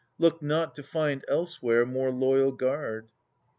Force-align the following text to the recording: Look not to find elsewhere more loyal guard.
Look 0.17 0.41
not 0.41 0.73
to 0.73 0.81
find 0.81 1.23
elsewhere 1.27 1.85
more 1.85 2.09
loyal 2.09 2.53
guard. 2.53 3.09